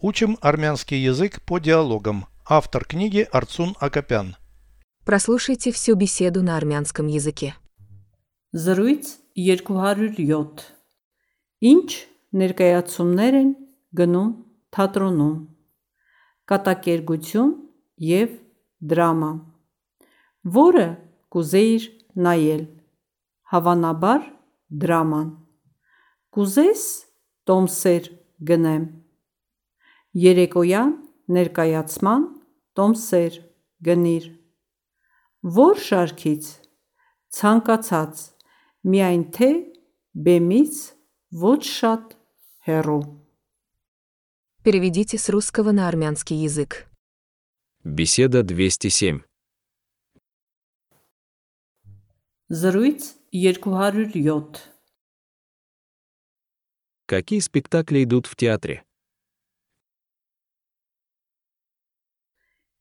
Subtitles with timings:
[0.00, 2.26] Учим армянский язык по диалогам.
[2.48, 4.36] Автор книги Арцун Акопян.
[5.04, 7.56] Прослушайте всю беседу на армянском языке.
[8.54, 10.62] Զրույց 207
[11.60, 11.90] Ինչ
[12.30, 13.50] ներկայացումներ են
[13.98, 14.30] գնում
[14.70, 15.34] թատրոնում
[16.46, 17.50] Կատակերգություն
[17.98, 18.38] եւ
[18.92, 19.32] դրամա
[20.60, 20.86] Որը
[21.34, 21.90] կուզեիր
[22.22, 22.64] նայել
[23.50, 24.22] Հավանաբար
[24.70, 25.28] դրաման
[26.30, 26.86] Կուզես
[27.50, 28.10] տոմսեր
[28.52, 28.88] գնեմ
[30.13, 30.93] Երեկոյան
[31.37, 32.27] ներկայացման
[32.77, 33.39] տոմսեր
[33.87, 34.29] գնիր
[35.57, 36.51] Որ շարքից
[37.37, 38.21] ցանկացած
[38.93, 39.51] միայն թե
[40.27, 40.79] բեմից
[41.43, 42.15] ոչ շատ
[42.69, 43.03] հեռու
[44.63, 46.87] Переведите с русского на армянский язык.
[47.83, 49.25] Беседа 207.
[52.49, 53.01] Զրույց
[53.33, 54.57] 207
[57.05, 58.85] Какие спектакли идут в театре?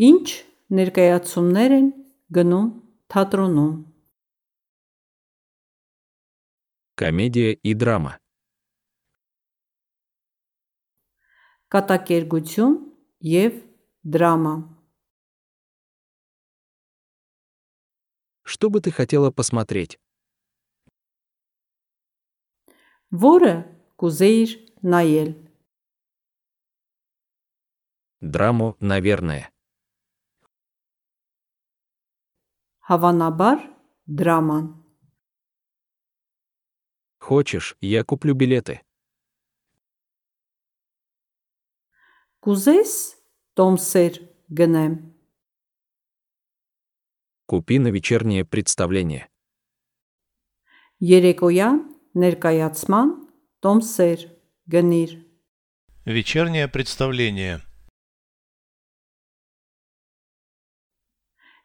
[0.00, 0.26] Ինչ
[0.72, 1.88] ներկայացումներ են
[2.36, 2.68] գնում
[3.12, 3.72] թատրոնում
[7.00, 8.18] Комедия и драма.
[11.72, 12.74] Կատակերգություն
[13.24, 13.60] եւ
[14.04, 14.54] դրամա
[18.42, 20.00] Что бы ты хотела посмотреть?
[23.12, 23.54] Որը
[24.00, 24.50] կուզեիր
[24.82, 25.30] նայել
[28.20, 29.48] Драму, наверное.
[32.90, 33.58] Հավանաբար
[34.06, 34.64] դրաման
[37.20, 38.80] Хочешь, я куплю билеты.
[42.40, 42.92] Կուզես
[43.60, 44.14] տոմսեր
[44.56, 44.94] գնեմ
[47.46, 49.28] Купи на вечернее представление.
[51.00, 51.82] Երեկոյան
[52.16, 53.12] ներկայացման
[53.60, 54.24] տոմսեր
[54.72, 55.12] գնիր
[56.06, 57.60] Вечернее представление.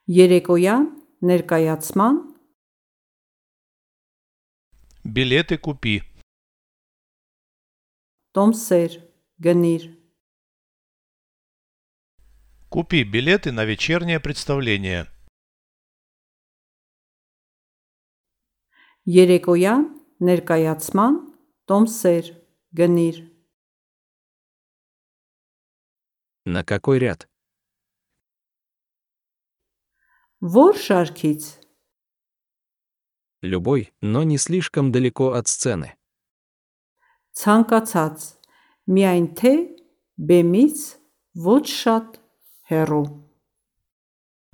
[0.05, 2.35] Երեկոյան ներկայացման
[5.05, 6.01] Билеты купи.
[8.35, 8.95] տոմսեր
[9.45, 9.83] գնիր
[12.69, 15.05] Купи билеты на вечернее представление.
[19.05, 19.85] Երեկոյան
[20.19, 21.13] ներկայացման
[21.69, 22.33] տոմսեր
[22.75, 23.21] գնիր
[26.45, 27.27] На какой ряд?
[30.41, 31.43] Որ շարքից
[33.41, 35.93] Любой, но не слишком далеко от сцены.
[37.35, 38.39] ցանկացած
[38.87, 39.53] միայն թե
[40.17, 40.79] բեմից
[41.35, 42.19] ոչ շատ
[42.71, 43.07] հեռու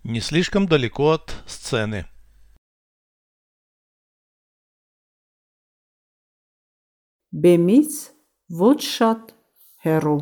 [0.03, 2.09] Не слишком далеко от сцены.
[7.31, 7.93] բեմից
[8.49, 9.31] ոչ շատ
[9.85, 10.21] հեռու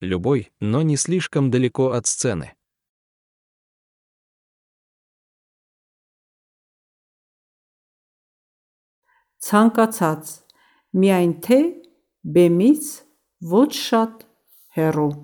[0.00, 2.56] Любой, но не слишком далеко от сцены.
[9.46, 10.30] ցանկացած
[10.98, 11.58] միայն թե
[12.36, 12.86] բեմից
[13.54, 14.26] ոչ շատ
[14.78, 15.14] հեռու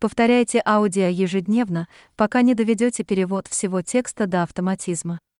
[0.00, 5.18] Повторяйте аудио ежедневно, пока не доведете перевод всего текста до автоматизма.